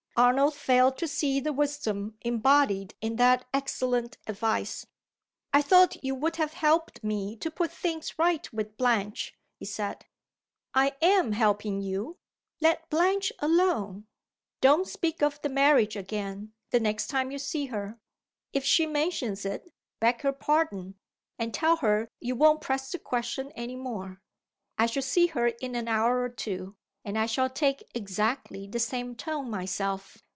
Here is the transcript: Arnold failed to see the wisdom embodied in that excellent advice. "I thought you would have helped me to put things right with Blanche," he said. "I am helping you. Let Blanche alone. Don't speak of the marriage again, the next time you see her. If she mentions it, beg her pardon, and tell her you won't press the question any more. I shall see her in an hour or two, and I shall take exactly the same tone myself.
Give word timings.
Arnold 0.17 0.53
failed 0.55 0.97
to 0.99 1.07
see 1.07 1.39
the 1.39 1.53
wisdom 1.53 2.15
embodied 2.21 2.93
in 3.01 3.15
that 3.15 3.43
excellent 3.55 4.17
advice. 4.27 4.85
"I 5.53 5.61
thought 5.63 6.03
you 6.03 6.13
would 6.13 6.35
have 6.35 6.53
helped 6.53 7.01
me 7.03 7.35
to 7.37 7.49
put 7.49 7.71
things 7.71 8.19
right 8.19 8.51
with 8.53 8.77
Blanche," 8.77 9.33
he 9.57 9.65
said. 9.65 10.05
"I 10.75 10.95
am 11.01 11.31
helping 11.31 11.79
you. 11.81 12.17
Let 12.59 12.87
Blanche 12.91 13.31
alone. 13.39 14.05
Don't 14.59 14.87
speak 14.87 15.23
of 15.23 15.41
the 15.41 15.49
marriage 15.49 15.95
again, 15.95 16.53
the 16.71 16.79
next 16.81 17.07
time 17.07 17.31
you 17.31 17.39
see 17.39 17.67
her. 17.67 17.97
If 18.53 18.63
she 18.65 18.85
mentions 18.85 19.43
it, 19.45 19.71
beg 20.01 20.21
her 20.21 20.33
pardon, 20.33 20.99
and 21.39 21.53
tell 21.53 21.77
her 21.77 22.09
you 22.19 22.35
won't 22.35 22.61
press 22.61 22.91
the 22.91 22.99
question 22.99 23.49
any 23.53 23.77
more. 23.77 24.21
I 24.77 24.85
shall 24.87 25.03
see 25.03 25.27
her 25.27 25.47
in 25.47 25.73
an 25.73 25.87
hour 25.87 26.19
or 26.21 26.29
two, 26.29 26.75
and 27.03 27.17
I 27.17 27.25
shall 27.25 27.49
take 27.49 27.81
exactly 27.95 28.67
the 28.67 28.77
same 28.77 29.15
tone 29.15 29.49
myself. 29.49 30.19